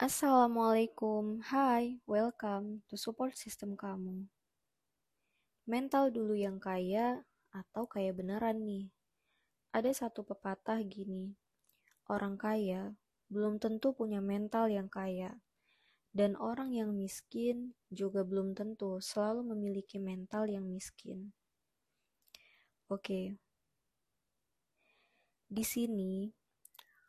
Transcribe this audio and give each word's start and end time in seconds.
Assalamualaikum, 0.00 1.44
hai, 1.44 2.00
welcome 2.08 2.80
to 2.88 2.96
support 2.96 3.36
system 3.36 3.76
kamu. 3.76 4.24
Mental 5.68 6.08
dulu 6.08 6.32
yang 6.32 6.56
kaya 6.56 7.20
atau 7.52 7.84
kaya 7.84 8.08
beneran 8.16 8.64
nih? 8.64 8.88
Ada 9.76 9.92
satu 9.92 10.24
pepatah 10.24 10.80
gini, 10.88 11.36
orang 12.08 12.40
kaya 12.40 12.96
belum 13.28 13.60
tentu 13.60 13.92
punya 13.92 14.24
mental 14.24 14.72
yang 14.72 14.88
kaya, 14.88 15.36
dan 16.16 16.32
orang 16.40 16.72
yang 16.72 16.96
miskin 16.96 17.76
juga 17.92 18.24
belum 18.24 18.56
tentu 18.56 19.04
selalu 19.04 19.52
memiliki 19.52 20.00
mental 20.00 20.48
yang 20.48 20.64
miskin. 20.64 21.36
Oke, 22.88 23.36
di 25.44 25.60
sini 25.60 26.32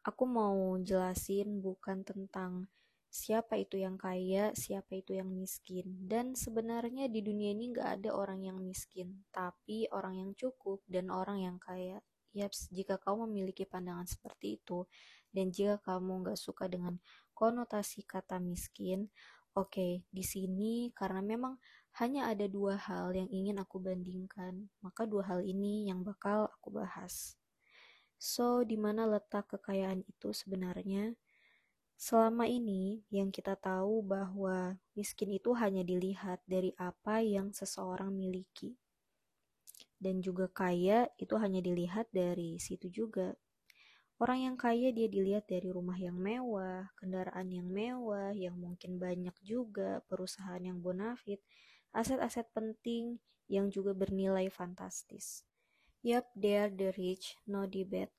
aku 0.03 0.27
mau 0.27 0.75
jelasin 0.83 1.63
bukan 1.63 2.03
tentang 2.03 2.67
siapa 3.11 3.59
itu 3.59 3.75
yang 3.75 3.99
kaya, 3.99 4.55
siapa 4.55 4.95
itu 4.95 5.11
yang 5.19 5.27
miskin. 5.27 5.83
Dan 6.07 6.31
sebenarnya 6.33 7.11
di 7.11 7.19
dunia 7.19 7.51
ini 7.51 7.75
nggak 7.75 7.89
ada 7.99 8.15
orang 8.15 8.47
yang 8.47 8.57
miskin, 8.63 9.27
tapi 9.35 9.91
orang 9.91 10.15
yang 10.23 10.31
cukup 10.39 10.79
dan 10.87 11.11
orang 11.11 11.43
yang 11.43 11.57
kaya. 11.59 11.99
Yaps, 12.31 12.71
jika 12.71 12.95
kamu 12.95 13.27
memiliki 13.27 13.67
pandangan 13.67 14.07
seperti 14.07 14.55
itu, 14.63 14.87
dan 15.35 15.51
jika 15.51 15.83
kamu 15.83 16.23
nggak 16.23 16.39
suka 16.39 16.71
dengan 16.71 16.95
konotasi 17.35 18.07
kata 18.07 18.39
miskin, 18.39 19.11
oke, 19.51 19.75
okay, 19.75 20.07
di 20.07 20.23
sini 20.23 20.95
karena 20.95 21.19
memang 21.19 21.59
hanya 21.99 22.31
ada 22.31 22.47
dua 22.47 22.79
hal 22.79 23.11
yang 23.11 23.27
ingin 23.27 23.59
aku 23.59 23.83
bandingkan, 23.83 24.71
maka 24.79 25.03
dua 25.03 25.27
hal 25.27 25.43
ini 25.43 25.91
yang 25.91 26.07
bakal 26.07 26.47
aku 26.47 26.71
bahas. 26.71 27.35
So, 28.15 28.63
di 28.63 28.79
mana 28.79 29.03
letak 29.03 29.51
kekayaan 29.51 30.07
itu 30.07 30.31
sebenarnya? 30.31 31.11
Selama 32.01 32.49
ini, 32.49 33.05
yang 33.13 33.29
kita 33.29 33.53
tahu 33.53 34.01
bahwa 34.01 34.73
miskin 34.97 35.37
itu 35.37 35.53
hanya 35.53 35.85
dilihat 35.85 36.41
dari 36.49 36.73
apa 36.81 37.21
yang 37.21 37.53
seseorang 37.53 38.09
miliki. 38.09 38.73
Dan 40.01 40.17
juga 40.17 40.49
kaya 40.49 41.13
itu 41.21 41.37
hanya 41.37 41.61
dilihat 41.61 42.09
dari 42.09 42.57
situ 42.57 42.89
juga. 42.89 43.37
Orang 44.17 44.41
yang 44.41 44.57
kaya 44.57 44.89
dia 44.89 45.05
dilihat 45.05 45.45
dari 45.45 45.69
rumah 45.69 45.93
yang 45.93 46.17
mewah, 46.17 46.89
kendaraan 46.97 47.53
yang 47.53 47.69
mewah, 47.69 48.33
yang 48.33 48.57
mungkin 48.57 48.97
banyak 48.97 49.37
juga, 49.45 50.01
perusahaan 50.09 50.57
yang 50.57 50.81
bonafit, 50.81 51.37
aset-aset 51.93 52.49
penting 52.49 53.21
yang 53.45 53.69
juga 53.69 53.93
bernilai 53.93 54.49
fantastis. 54.49 55.45
Yup, 56.01 56.25
they 56.33 56.57
are 56.57 56.73
the 56.73 56.89
rich, 56.97 57.37
no 57.45 57.69
debate. 57.69 58.09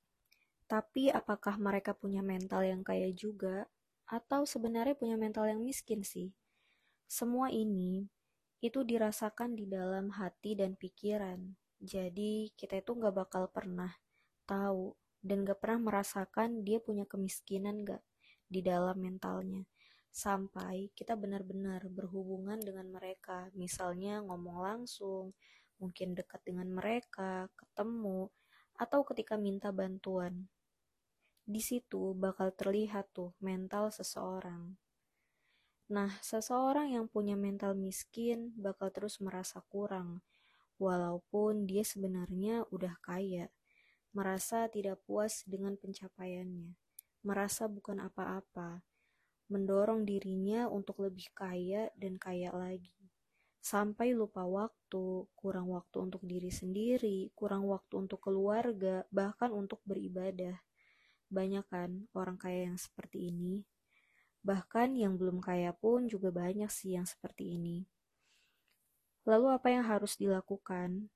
Tapi 0.73 1.13
apakah 1.13 1.61
mereka 1.61 1.93
punya 1.93 2.25
mental 2.25 2.65
yang 2.65 2.81
kaya 2.81 3.13
juga? 3.13 3.69
Atau 4.13 4.45
sebenarnya 4.45 4.93
punya 4.93 5.17
mental 5.17 5.49
yang 5.49 5.65
miskin 5.65 6.05
sih? 6.05 6.37
Semua 7.09 7.49
ini 7.49 8.05
itu 8.61 8.85
dirasakan 8.85 9.57
di 9.57 9.65
dalam 9.65 10.13
hati 10.13 10.53
dan 10.53 10.77
pikiran. 10.77 11.57
Jadi 11.81 12.53
kita 12.53 12.85
itu 12.85 12.93
gak 12.93 13.17
bakal 13.17 13.49
pernah 13.49 13.89
tahu 14.45 14.93
dan 15.25 15.49
gak 15.49 15.65
pernah 15.65 15.89
merasakan 15.89 16.61
dia 16.61 16.77
punya 16.77 17.09
kemiskinan 17.09 17.89
gak 17.89 18.05
di 18.53 18.61
dalam 18.61 19.01
mentalnya. 19.01 19.65
Sampai 20.13 20.93
kita 20.93 21.17
benar-benar 21.17 21.89
berhubungan 21.89 22.61
dengan 22.61 22.93
mereka, 22.93 23.49
misalnya 23.57 24.21
ngomong 24.21 24.61
langsung, 24.61 25.33
mungkin 25.81 26.13
dekat 26.13 26.45
dengan 26.45 26.69
mereka, 26.69 27.49
ketemu, 27.57 28.29
atau 28.77 29.01
ketika 29.09 29.41
minta 29.41 29.73
bantuan. 29.73 30.53
Di 31.43 31.59
situ 31.59 32.15
bakal 32.15 32.55
terlihat 32.55 33.11
tuh 33.11 33.35
mental 33.43 33.91
seseorang. 33.91 34.79
Nah, 35.93 36.11
seseorang 36.25 36.95
yang 36.95 37.07
punya 37.11 37.37
mental 37.37 37.77
miskin 37.77 38.55
bakal 38.57 38.89
terus 38.89 39.21
merasa 39.21 39.61
kurang, 39.69 40.23
walaupun 40.81 41.69
dia 41.69 41.85
sebenarnya 41.85 42.65
udah 42.73 42.97
kaya, 43.05 43.53
merasa 44.17 44.71
tidak 44.73 45.03
puas 45.05 45.45
dengan 45.45 45.77
pencapaiannya, 45.77 46.73
merasa 47.27 47.69
bukan 47.69 48.01
apa-apa, 48.01 48.81
mendorong 49.53 50.09
dirinya 50.09 50.71
untuk 50.71 51.05
lebih 51.05 51.29
kaya 51.37 51.93
dan 51.99 52.17
kaya 52.17 52.49
lagi 52.55 53.03
sampai 53.63 54.11
lupa 54.11 54.43
waktu, 54.43 55.31
kurang 55.39 55.71
waktu 55.71 55.97
untuk 56.03 56.27
diri 56.27 56.51
sendiri, 56.51 57.31
kurang 57.39 57.71
waktu 57.71 57.95
untuk 57.95 58.19
keluarga, 58.19 59.07
bahkan 59.15 59.55
untuk 59.55 59.79
beribadah. 59.87 60.59
Banyak 61.33 61.65
kan 61.73 61.91
orang 62.13 62.37
kaya 62.37 62.69
yang 62.69 62.77
seperti 62.77 63.33
ini. 63.33 63.65
Bahkan 64.45 64.93
yang 65.01 65.17
belum 65.17 65.41
kaya 65.41 65.73
pun 65.73 66.05
juga 66.13 66.29
banyak 66.29 66.69
sih 66.69 66.93
yang 67.01 67.09
seperti 67.09 67.57
ini. 67.57 67.89
Lalu 69.25 69.49
apa 69.57 69.73
yang 69.73 69.89
harus 69.89 70.21
dilakukan? 70.21 71.09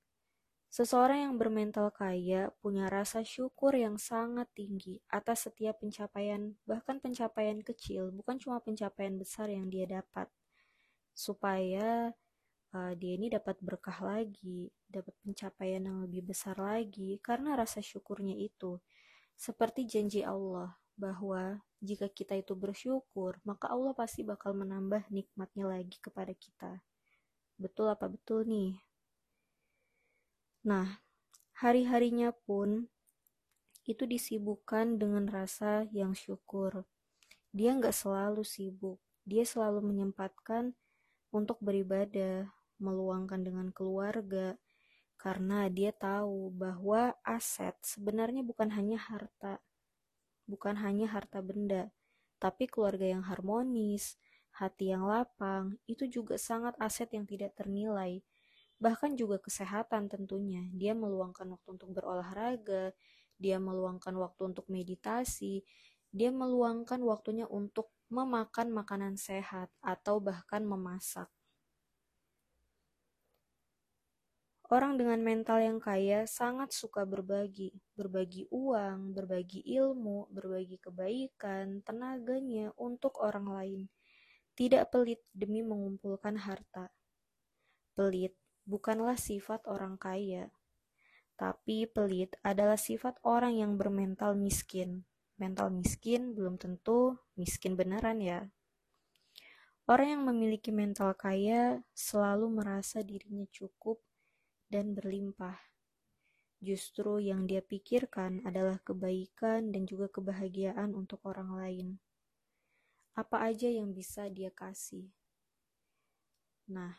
Seseorang 0.67 1.31
yang 1.31 1.35
bermental 1.39 1.93
kaya 1.95 2.51
punya 2.59 2.91
rasa 2.91 3.23
syukur 3.23 3.71
yang 3.71 3.95
sangat 3.95 4.51
tinggi 4.51 4.99
atas 5.07 5.47
setiap 5.47 5.79
pencapaian, 5.79 6.59
bahkan 6.67 6.99
pencapaian 6.99 7.63
kecil, 7.63 8.11
bukan 8.11 8.35
cuma 8.35 8.59
pencapaian 8.59 9.15
besar 9.15 9.47
yang 9.47 9.71
dia 9.71 9.87
dapat. 9.87 10.27
Supaya 11.15 12.11
uh, 12.75 12.93
dia 12.99 13.13
ini 13.15 13.31
dapat 13.31 13.59
berkah 13.63 13.95
lagi, 14.03 14.67
dapat 14.87 15.15
pencapaian 15.23 15.83
yang 15.87 16.03
lebih 16.03 16.31
besar 16.31 16.59
lagi 16.59 17.19
karena 17.23 17.55
rasa 17.55 17.79
syukurnya 17.79 18.35
itu. 18.35 18.79
Seperti 19.37 19.85
janji 19.85 20.25
Allah 20.25 20.73
bahwa 20.97 21.61
jika 21.77 22.09
kita 22.09 22.33
itu 22.33 22.57
bersyukur, 22.57 23.37
maka 23.45 23.69
Allah 23.69 23.93
pasti 23.93 24.25
bakal 24.25 24.57
menambah 24.57 25.05
nikmatnya 25.13 25.69
lagi 25.69 26.01
kepada 26.01 26.33
kita. 26.33 26.81
Betul 27.61 27.93
apa 27.93 28.09
betul 28.09 28.49
nih? 28.49 28.81
Nah, 30.65 30.99
hari-harinya 31.61 32.33
pun 32.33 32.89
itu 33.85 34.03
disibukkan 34.03 34.97
dengan 34.97 35.29
rasa 35.29 35.85
yang 35.93 36.17
syukur. 36.17 36.83
Dia 37.53 37.77
nggak 37.77 37.93
selalu 37.93 38.41
sibuk, 38.41 38.99
dia 39.23 39.45
selalu 39.45 39.85
menyempatkan 39.85 40.75
untuk 41.29 41.61
beribadah, 41.61 42.51
meluangkan 42.81 43.41
dengan 43.45 43.69
keluarga, 43.69 44.57
karena 45.17 45.65
dia 45.67 45.89
tahu 45.91 46.53
bahwa 46.53 47.17
aset 47.25 47.73
sebenarnya 47.81 48.45
bukan 48.45 48.69
hanya 48.73 49.01
harta, 49.01 49.59
bukan 50.45 50.77
hanya 50.79 51.09
harta 51.09 51.41
benda, 51.41 51.89
tapi 52.37 52.69
keluarga 52.69 53.05
yang 53.09 53.25
harmonis, 53.25 54.15
hati 54.53 54.93
yang 54.93 55.05
lapang, 55.05 55.77
itu 55.89 56.05
juga 56.09 56.37
sangat 56.37 56.77
aset 56.77 57.09
yang 57.13 57.25
tidak 57.25 57.53
ternilai. 57.57 58.21
Bahkan 58.77 59.17
juga 59.17 59.41
kesehatan 59.41 60.05
tentunya. 60.05 60.69
Dia 60.73 60.93
meluangkan 60.93 61.49
waktu 61.49 61.69
untuk 61.81 61.89
berolahraga, 61.97 62.93
dia 63.37 63.57
meluangkan 63.57 64.13
waktu 64.17 64.53
untuk 64.53 64.65
meditasi, 64.69 65.65
dia 66.09 66.33
meluangkan 66.33 67.01
waktunya 67.05 67.45
untuk 67.49 67.93
memakan 68.09 68.73
makanan 68.73 69.13
sehat 69.17 69.69
atau 69.81 70.17
bahkan 70.17 70.65
memasak. 70.65 71.29
Orang 74.67 74.99
dengan 74.99 75.23
mental 75.23 75.63
yang 75.63 75.79
kaya 75.79 76.27
sangat 76.27 76.75
suka 76.75 77.07
berbagi, 77.07 77.71
berbagi 77.95 78.51
uang, 78.51 79.15
berbagi 79.15 79.63
ilmu, 79.63 80.27
berbagi 80.27 80.75
kebaikan, 80.83 81.79
tenaganya 81.87 82.75
untuk 82.75 83.15
orang 83.23 83.47
lain. 83.47 83.81
Tidak 84.59 84.91
pelit 84.91 85.23
demi 85.31 85.63
mengumpulkan 85.63 86.35
harta. 86.35 86.91
Pelit 87.95 88.35
bukanlah 88.67 89.15
sifat 89.15 89.63
orang 89.71 89.95
kaya, 89.95 90.51
tapi 91.39 91.87
pelit 91.87 92.35
adalah 92.43 92.75
sifat 92.75 93.23
orang 93.23 93.55
yang 93.55 93.79
bermental 93.79 94.35
miskin. 94.35 95.07
Mental 95.39 95.71
miskin 95.71 96.35
belum 96.35 96.59
tentu 96.59 97.15
miskin 97.39 97.79
beneran 97.79 98.19
ya. 98.19 98.51
Orang 99.87 100.11
yang 100.11 100.23
memiliki 100.27 100.75
mental 100.75 101.15
kaya 101.15 101.79
selalu 101.95 102.51
merasa 102.51 102.99
dirinya 102.99 103.47
cukup 103.53 104.03
dan 104.67 104.95
berlimpah. 104.95 105.59
Justru 106.57 107.21
yang 107.21 107.45
dia 107.45 107.61
pikirkan 107.61 108.41
adalah 108.41 108.81
kebaikan 108.81 109.69
dan 109.69 109.85
juga 109.85 110.09
kebahagiaan 110.09 110.97
untuk 110.97 111.21
orang 111.29 111.53
lain. 111.53 111.87
Apa 113.13 113.49
aja 113.49 113.69
yang 113.69 113.93
bisa 113.93 114.25
dia 114.29 114.49
kasih. 114.49 115.09
Nah, 116.73 116.97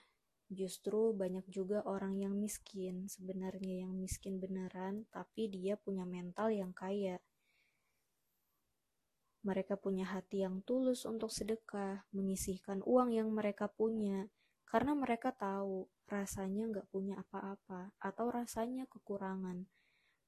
justru 0.49 1.13
banyak 1.13 1.45
juga 1.51 1.85
orang 1.85 2.17
yang 2.17 2.39
miskin, 2.39 3.11
sebenarnya 3.11 3.85
yang 3.85 3.93
miskin 3.99 4.41
beneran, 4.41 5.05
tapi 5.13 5.51
dia 5.51 5.77
punya 5.77 6.09
mental 6.09 6.55
yang 6.55 6.71
kaya. 6.71 7.21
Mereka 9.43 9.79
punya 9.79 10.07
hati 10.09 10.43
yang 10.43 10.63
tulus 10.63 11.03
untuk 11.07 11.31
sedekah, 11.31 12.07
menyisihkan 12.11 12.83
uang 12.83 13.15
yang 13.15 13.31
mereka 13.31 13.71
punya, 13.71 14.27
karena 14.69 14.93
mereka 14.93 15.33
tahu 15.33 15.89
rasanya 16.05 16.69
nggak 16.69 16.89
punya 16.93 17.17
apa-apa 17.17 17.97
atau 17.97 18.29
rasanya 18.29 18.85
kekurangan. 18.85 19.65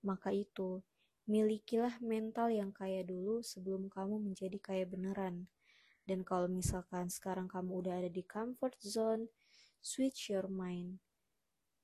Maka 0.01 0.33
itu, 0.33 0.81
milikilah 1.29 2.01
mental 2.01 2.49
yang 2.49 2.73
kaya 2.73 3.05
dulu 3.05 3.45
sebelum 3.45 3.93
kamu 3.93 4.17
menjadi 4.17 4.57
kaya 4.57 4.85
beneran. 4.89 5.53
Dan 6.09 6.25
kalau 6.25 6.49
misalkan 6.49 7.13
sekarang 7.13 7.53
kamu 7.53 7.85
udah 7.85 7.95
ada 8.01 8.09
di 8.09 8.25
comfort 8.25 8.81
zone, 8.81 9.29
switch 9.85 10.33
your 10.33 10.49
mind. 10.49 11.05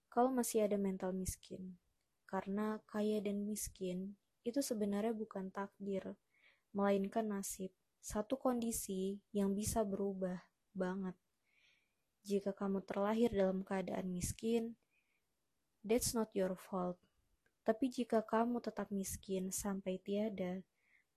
Kalau 0.08 0.32
masih 0.32 0.64
ada 0.64 0.81
mental 0.81 1.12
miskin, 1.12 1.76
karena 2.25 2.81
kaya 2.88 3.20
dan 3.20 3.44
miskin 3.44 4.17
itu 4.49 4.64
sebenarnya 4.64 5.12
bukan 5.12 5.53
takdir, 5.53 6.17
melainkan 6.73 7.29
nasib. 7.29 7.69
Satu 8.00 8.41
kondisi 8.41 9.20
yang 9.37 9.53
bisa 9.53 9.85
berubah 9.85 10.41
banget. 10.73 11.19
Jika 12.26 12.50
kamu 12.50 12.82
terlahir 12.82 13.31
dalam 13.31 13.62
keadaan 13.62 14.11
miskin, 14.11 14.75
that's 15.87 16.11
not 16.11 16.26
your 16.34 16.58
fault. 16.58 16.99
Tapi 17.62 17.87
jika 17.87 18.26
kamu 18.26 18.58
tetap 18.58 18.90
miskin 18.90 19.55
sampai 19.55 20.02
tiada, 20.02 20.67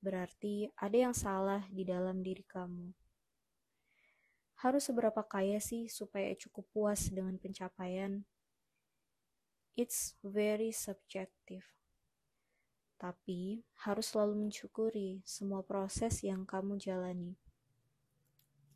berarti 0.06 0.70
ada 0.78 1.10
yang 1.10 1.16
salah 1.18 1.66
di 1.74 1.82
dalam 1.82 2.22
diri 2.22 2.46
kamu. 2.46 2.94
Harus 4.62 4.86
seberapa 4.86 5.26
kaya 5.26 5.58
sih 5.58 5.90
supaya 5.90 6.30
cukup 6.38 6.70
puas 6.70 7.10
dengan 7.10 7.42
pencapaian? 7.42 8.22
It's 9.74 10.14
very 10.22 10.70
subjective. 10.70 11.66
Tapi 13.02 13.66
harus 13.82 14.14
selalu 14.14 14.46
mensyukuri 14.46 15.26
semua 15.26 15.66
proses 15.66 16.22
yang 16.22 16.46
kamu 16.46 16.78
jalani. 16.78 17.49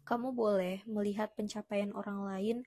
Kamu 0.03 0.35
boleh 0.35 0.83
melihat 0.83 1.31
pencapaian 1.31 1.95
orang 1.95 2.27
lain 2.27 2.57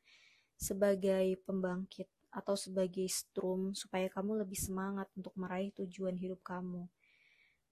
sebagai 0.56 1.36
pembangkit 1.44 2.08
atau 2.32 2.56
sebagai 2.56 3.04
strum 3.08 3.72
supaya 3.72 4.08
kamu 4.08 4.44
lebih 4.44 4.56
semangat 4.56 5.08
untuk 5.16 5.32
meraih 5.36 5.72
tujuan 5.76 6.16
hidup 6.16 6.40
kamu. 6.44 6.88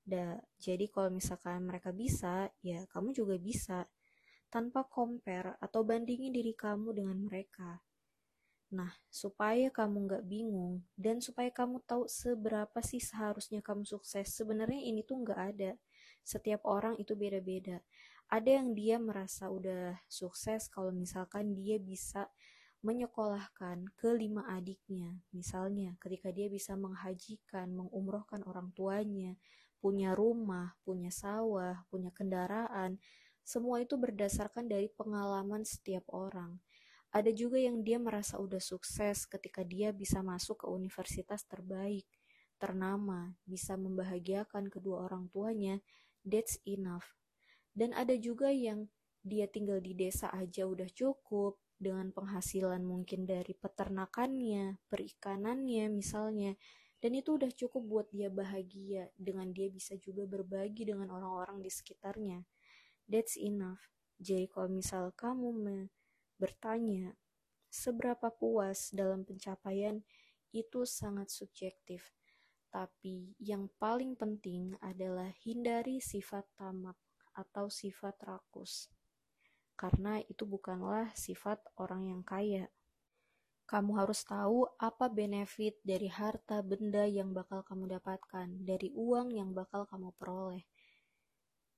Da, 0.04 0.36
jadi 0.60 0.84
kalau 0.92 1.08
misalkan 1.08 1.64
mereka 1.64 1.88
bisa, 1.92 2.52
ya 2.60 2.84
kamu 2.92 3.16
juga 3.16 3.40
bisa 3.40 3.88
tanpa 4.52 4.84
compare 4.84 5.56
atau 5.64 5.80
bandingin 5.80 6.32
diri 6.32 6.52
kamu 6.52 6.92
dengan 6.92 7.18
mereka. 7.24 7.80
Nah, 8.74 8.92
supaya 9.08 9.72
kamu 9.72 9.96
nggak 10.08 10.24
bingung 10.28 10.84
dan 10.98 11.24
supaya 11.24 11.48
kamu 11.48 11.80
tahu 11.88 12.04
seberapa 12.04 12.78
sih 12.84 13.00
seharusnya 13.00 13.64
kamu 13.64 13.88
sukses, 13.88 14.28
sebenarnya 14.28 14.80
ini 14.80 15.00
tuh 15.04 15.24
nggak 15.24 15.40
ada. 15.56 15.72
Setiap 16.24 16.64
orang 16.64 16.96
itu 16.96 17.12
beda-beda. 17.16 17.80
Ada 18.34 18.58
yang 18.58 18.74
dia 18.74 18.98
merasa 18.98 19.46
udah 19.46 19.94
sukses 20.10 20.66
kalau 20.66 20.90
misalkan 20.90 21.54
dia 21.54 21.78
bisa 21.78 22.26
menyekolahkan 22.82 23.86
kelima 23.94 24.42
adiknya. 24.50 25.22
Misalnya, 25.30 25.94
ketika 26.02 26.34
dia 26.34 26.50
bisa 26.50 26.74
menghajikan, 26.74 27.70
mengumrohkan 27.70 28.42
orang 28.42 28.74
tuanya, 28.74 29.38
punya 29.78 30.18
rumah, 30.18 30.74
punya 30.82 31.14
sawah, 31.14 31.86
punya 31.86 32.10
kendaraan, 32.10 32.98
semua 33.46 33.78
itu 33.78 33.94
berdasarkan 33.94 34.66
dari 34.66 34.90
pengalaman 34.90 35.62
setiap 35.62 36.02
orang. 36.10 36.58
Ada 37.14 37.30
juga 37.30 37.62
yang 37.62 37.86
dia 37.86 38.02
merasa 38.02 38.42
udah 38.42 38.58
sukses 38.58 39.30
ketika 39.30 39.62
dia 39.62 39.94
bisa 39.94 40.26
masuk 40.26 40.66
ke 40.66 40.66
universitas 40.66 41.46
terbaik, 41.46 42.10
ternama, 42.58 43.30
bisa 43.46 43.78
membahagiakan 43.78 44.66
kedua 44.66 45.06
orang 45.06 45.30
tuanya, 45.30 45.78
that's 46.26 46.58
enough. 46.66 47.14
Dan 47.74 47.90
ada 47.92 48.14
juga 48.14 48.54
yang 48.54 48.86
dia 49.20 49.50
tinggal 49.50 49.82
di 49.82 49.98
desa 49.98 50.30
aja 50.30 50.64
udah 50.64 50.86
cukup, 50.94 51.58
dengan 51.84 52.14
penghasilan 52.14 52.80
mungkin 52.86 53.26
dari 53.26 53.52
peternakannya, 53.52 54.78
perikanannya 54.88 55.90
misalnya. 55.90 56.54
Dan 57.02 57.20
itu 57.20 57.36
udah 57.36 57.52
cukup 57.52 57.82
buat 57.84 58.06
dia 58.08 58.32
bahagia 58.32 59.12
dengan 59.18 59.52
dia 59.52 59.68
bisa 59.68 59.92
juga 60.00 60.24
berbagi 60.24 60.88
dengan 60.88 61.12
orang-orang 61.12 61.60
di 61.60 61.68
sekitarnya. 61.68 62.40
That's 63.04 63.36
enough. 63.36 63.92
Jadi 64.16 64.48
kalau 64.48 64.72
misal 64.72 65.12
kamu 65.12 65.52
bertanya 66.40 67.12
seberapa 67.68 68.32
puas 68.32 68.88
dalam 68.94 69.28
pencapaian 69.28 70.00
itu 70.56 70.88
sangat 70.88 71.28
subjektif. 71.28 72.16
Tapi 72.72 73.36
yang 73.36 73.68
paling 73.76 74.16
penting 74.16 74.72
adalah 74.80 75.28
hindari 75.44 76.00
sifat 76.00 76.48
tamak 76.56 76.96
atau 77.34 77.66
sifat 77.68 78.16
rakus 78.24 78.94
karena 79.74 80.22
itu 80.30 80.46
bukanlah 80.46 81.10
sifat 81.18 81.58
orang 81.82 82.06
yang 82.06 82.22
kaya. 82.22 82.70
Kamu 83.64 83.96
harus 83.96 84.22
tahu 84.22 84.68
apa 84.76 85.08
benefit 85.08 85.80
dari 85.82 86.06
harta 86.06 86.60
benda 86.60 87.08
yang 87.08 87.32
bakal 87.34 87.64
kamu 87.64 87.98
dapatkan, 87.98 88.48
dari 88.62 88.92
uang 88.92 89.34
yang 89.34 89.50
bakal 89.56 89.88
kamu 89.88 90.12
peroleh. 90.14 90.68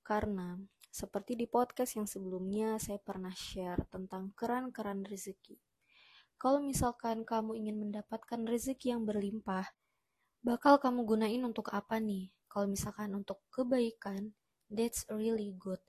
Karena, 0.03 0.59
seperti 0.91 1.39
di 1.39 1.47
podcast 1.47 1.95
yang 1.95 2.07
sebelumnya, 2.07 2.75
saya 2.77 2.99
pernah 2.99 3.31
share 3.31 3.87
tentang 3.87 4.35
keran-keran 4.35 5.07
rezeki. 5.07 5.57
Kalau 6.37 6.61
misalkan 6.61 7.25
kamu 7.25 7.55
ingin 7.65 7.81
mendapatkan 7.81 8.45
rezeki 8.45 8.93
yang 8.93 9.07
berlimpah, 9.07 9.73
bakal 10.43 10.77
kamu 10.77 11.07
gunain 11.07 11.41
untuk 11.47 11.71
apa 11.73 11.97
nih? 11.97 12.29
Kalau 12.51 12.67
misalkan 12.67 13.15
untuk 13.15 13.41
kebaikan, 13.49 14.35
that's 14.71 15.07
really 15.09 15.55
good. 15.57 15.79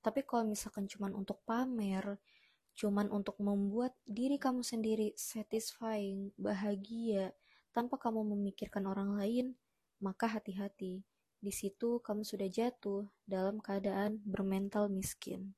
Tapi 0.00 0.24
kalau 0.24 0.48
misalkan 0.48 0.88
cuman 0.88 1.12
untuk 1.12 1.44
pamer, 1.44 2.16
cuman 2.72 3.12
untuk 3.12 3.36
membuat 3.42 3.92
diri 4.08 4.40
kamu 4.40 4.64
sendiri 4.64 5.12
satisfying, 5.18 6.32
bahagia, 6.40 7.36
tanpa 7.76 8.00
kamu 8.00 8.24
memikirkan 8.34 8.88
orang 8.88 9.20
lain, 9.20 9.46
maka 10.00 10.26
hati-hati. 10.26 11.04
Di 11.40 11.52
situ 11.52 12.00
kamu 12.00 12.24
sudah 12.24 12.48
jatuh 12.48 13.08
dalam 13.24 13.60
keadaan 13.60 14.20
bermental 14.24 14.88
miskin. 14.88 15.56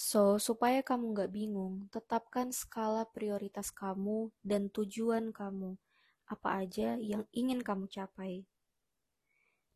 So, 0.00 0.40
supaya 0.40 0.80
kamu 0.80 1.12
gak 1.12 1.32
bingung, 1.36 1.92
tetapkan 1.92 2.56
skala 2.56 3.04
prioritas 3.04 3.68
kamu 3.68 4.32
dan 4.40 4.72
tujuan 4.72 5.28
kamu, 5.28 5.76
apa 6.24 6.64
aja 6.64 6.96
yang 6.96 7.28
ingin 7.36 7.60
kamu 7.60 7.84
capai. 7.84 8.48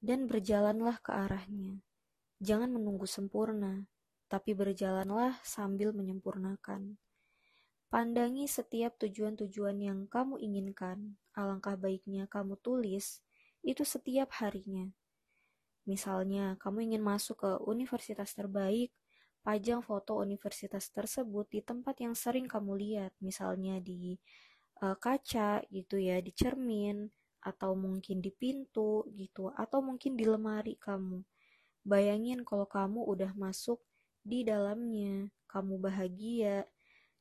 Dan 0.04 0.28
berjalanlah 0.28 1.00
ke 1.00 1.16
arahnya. 1.16 1.80
Jangan 2.36 2.76
menunggu 2.76 3.08
sempurna, 3.08 3.88
tapi 4.28 4.52
berjalanlah 4.52 5.40
sambil 5.40 5.96
menyempurnakan. 5.96 7.00
Pandangi 7.88 8.44
setiap 8.44 9.00
tujuan-tujuan 9.00 9.80
yang 9.80 10.04
kamu 10.04 10.44
inginkan, 10.44 11.16
alangkah 11.32 11.80
baiknya 11.80 12.28
kamu 12.28 12.60
tulis 12.60 13.24
itu 13.64 13.80
setiap 13.80 14.28
harinya. 14.44 14.92
Misalnya, 15.88 16.60
kamu 16.60 16.92
ingin 16.92 17.00
masuk 17.00 17.40
ke 17.40 17.52
universitas 17.64 18.36
terbaik, 18.36 18.92
pajang 19.40 19.80
foto 19.80 20.20
universitas 20.20 20.84
tersebut 20.92 21.48
di 21.48 21.64
tempat 21.64 21.96
yang 22.04 22.12
sering 22.12 22.44
kamu 22.44 22.76
lihat, 22.76 23.16
misalnya 23.24 23.80
di 23.80 24.20
uh, 24.84 25.00
kaca 25.00 25.64
gitu 25.72 25.96
ya, 25.96 26.20
di 26.20 26.28
cermin, 26.36 27.08
atau 27.44 27.76
mungkin 27.76 28.24
di 28.24 28.32
pintu 28.32 29.04
gitu, 29.12 29.52
atau 29.52 29.84
mungkin 29.84 30.16
di 30.16 30.24
lemari 30.24 30.80
kamu. 30.80 31.20
Bayangin 31.84 32.40
kalau 32.48 32.64
kamu 32.64 33.04
udah 33.04 33.36
masuk 33.36 33.84
di 34.24 34.40
dalamnya, 34.40 35.28
kamu 35.44 35.76
bahagia, 35.76 36.64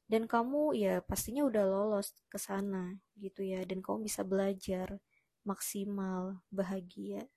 dan 0.07 0.23
kamu 0.23 0.79
ya 0.79 1.03
pastinya 1.03 1.43
udah 1.43 1.63
lolos 1.67 2.15
ke 2.31 2.39
sana 2.39 2.95
gitu 3.19 3.43
ya, 3.43 3.67
dan 3.67 3.83
kamu 3.83 4.07
bisa 4.07 4.23
belajar 4.23 5.03
maksimal, 5.43 6.39
bahagia. 6.47 7.27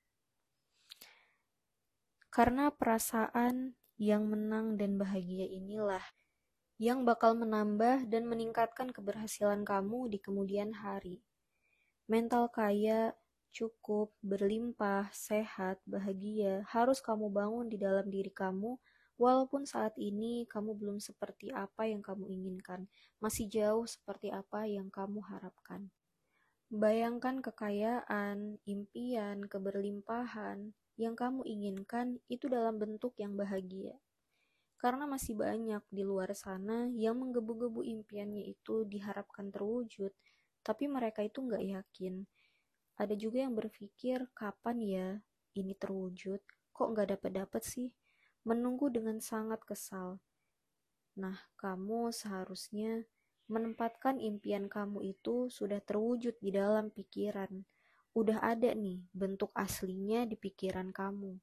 Karena 2.31 2.71
perasaan 2.71 3.75
yang 3.99 4.31
menang 4.31 4.79
dan 4.79 4.95
bahagia 4.95 5.51
inilah 5.51 6.05
yang 6.77 7.09
bakal 7.09 7.33
menambah 7.33 8.07
dan 8.07 8.29
meningkatkan 8.29 8.93
keberhasilan 8.93 9.65
kamu 9.65 10.13
di 10.13 10.19
kemudian 10.21 10.77
hari. 10.77 11.26
Mental 12.07 12.47
kaya 12.55 13.19
cukup, 13.51 14.15
berlimpah, 14.23 15.11
sehat, 15.11 15.83
bahagia 15.91 16.63
harus 16.71 17.03
kamu 17.03 17.27
bangun 17.35 17.67
di 17.67 17.81
dalam 17.83 18.07
diri 18.07 18.31
kamu 18.31 18.79
walaupun 19.19 19.67
saat 19.67 19.97
ini 19.99 20.47
kamu 20.47 20.77
belum 20.79 21.03
seperti 21.03 21.51
apa 21.51 21.89
yang 21.89 22.05
kamu 22.05 22.31
inginkan, 22.31 22.87
masih 23.19 23.51
jauh 23.51 23.89
seperti 23.89 24.31
apa 24.31 24.71
yang 24.71 24.87
kamu 24.93 25.19
harapkan. 25.25 25.91
Bayangkan 26.71 27.43
kekayaan, 27.43 28.63
impian, 28.67 29.47
keberlimpahan 29.47 30.75
yang 31.01 31.15
kamu 31.19 31.43
inginkan 31.43 32.23
itu 32.31 32.47
dalam 32.47 32.77
bentuk 32.79 33.19
yang 33.19 33.35
bahagia. 33.35 33.99
Karena 34.77 35.09
masih 35.09 35.35
banyak 35.35 35.81
di 35.89 36.03
luar 36.05 36.37
sana 36.37 36.87
yang 36.93 37.17
menggebu-gebu 37.17 37.81
impiannya 37.81 38.47
itu 38.53 38.85
diharapkan 38.85 39.49
terwujud, 39.49 40.13
tapi 40.67 40.91
mereka 40.91 41.23
itu 41.23 41.39
nggak 41.47 41.63
yakin 41.63 42.27
ada 42.97 43.13
juga 43.13 43.45
yang 43.45 43.53
berpikir 43.53 44.25
kapan 44.33 44.77
ya 44.81 45.09
ini 45.53 45.77
terwujud, 45.77 46.41
kok 46.73 46.89
nggak 46.93 47.17
dapat-dapat 47.17 47.61
sih? 47.61 47.93
Menunggu 48.49 48.89
dengan 48.89 49.21
sangat 49.21 49.61
kesal. 49.69 50.17
Nah, 51.21 51.37
kamu 51.61 52.09
seharusnya 52.09 53.05
menempatkan 53.53 54.17
impian 54.17 54.73
kamu 54.73 55.13
itu 55.13 55.53
sudah 55.53 55.81
terwujud 55.85 56.41
di 56.41 56.51
dalam 56.53 56.89
pikiran. 56.89 57.69
Udah 58.17 58.41
ada 58.41 58.73
nih 58.73 59.05
bentuk 59.13 59.53
aslinya 59.53 60.25
di 60.25 60.41
pikiran 60.41 60.89
kamu. 60.89 61.37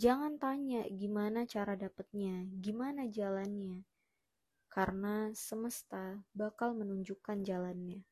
Jangan 0.00 0.40
tanya 0.40 0.88
gimana 0.88 1.44
cara 1.44 1.76
dapetnya, 1.76 2.48
gimana 2.56 3.04
jalannya, 3.04 3.84
karena 4.72 5.28
semesta 5.36 6.24
bakal 6.32 6.72
menunjukkan 6.72 7.44
jalannya. 7.44 8.09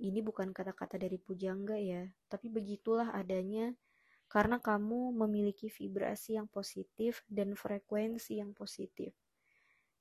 Ini 0.00 0.24
bukan 0.24 0.56
kata-kata 0.56 0.96
dari 0.96 1.20
pujangga 1.20 1.76
ya, 1.76 2.08
tapi 2.32 2.48
begitulah 2.48 3.12
adanya 3.12 3.76
karena 4.32 4.56
kamu 4.56 5.12
memiliki 5.12 5.68
vibrasi 5.68 6.40
yang 6.40 6.48
positif 6.48 7.20
dan 7.28 7.52
frekuensi 7.52 8.40
yang 8.40 8.56
positif. 8.56 9.12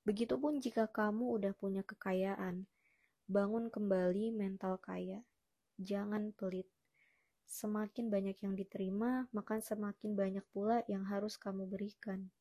Begitupun 0.07 0.63
jika 0.63 0.87
kamu 0.87 1.35
udah 1.35 1.51
punya 1.51 1.83
kekayaan, 1.83 2.63
bangun 3.27 3.67
kembali 3.67 4.31
mental 4.31 4.79
kaya. 4.79 5.19
Jangan 5.75 6.31
pelit. 6.31 6.71
Semakin 7.43 8.07
banyak 8.07 8.39
yang 8.39 8.55
diterima, 8.55 9.27
maka 9.35 9.59
semakin 9.59 10.15
banyak 10.15 10.45
pula 10.55 10.79
yang 10.87 11.03
harus 11.11 11.35
kamu 11.35 11.67
berikan. 11.67 12.31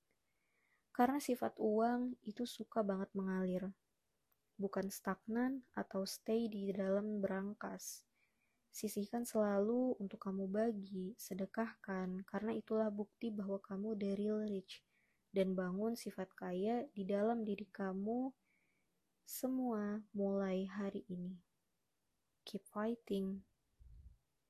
Karena 0.94 1.18
sifat 1.18 1.58
uang 1.58 2.14
itu 2.22 2.46
suka 2.46 2.86
banget 2.86 3.10
mengalir, 3.18 3.66
bukan 4.58 4.90
stagnan 4.90 5.62
atau 5.72 6.02
stay 6.04 6.50
di 6.50 6.74
dalam 6.74 7.22
berangkas. 7.22 8.02
Sisihkan 8.68 9.24
selalu 9.24 9.96
untuk 9.96 10.20
kamu 10.20 10.44
bagi, 10.50 11.16
sedekahkan, 11.16 12.26
karena 12.28 12.52
itulah 12.52 12.92
bukti 12.92 13.32
bahwa 13.32 13.56
kamu 13.62 13.96
the 13.96 14.10
real 14.18 14.42
rich 14.44 14.84
dan 15.32 15.54
bangun 15.54 15.94
sifat 15.94 16.28
kaya 16.34 16.84
di 16.92 17.06
dalam 17.06 17.46
diri 17.46 17.64
kamu 17.70 18.34
semua 19.28 20.02
mulai 20.12 20.68
hari 20.68 21.04
ini. 21.08 21.36
Keep 22.44 22.64
fighting. 22.68 23.48